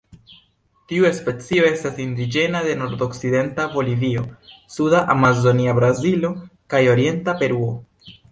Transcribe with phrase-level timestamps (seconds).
[0.91, 4.23] Tiu specio estas indiĝena de nordokcidenta Bolivio,
[4.77, 6.33] suda Amazonia Brazilo
[6.75, 7.71] kaj orienta Peruo.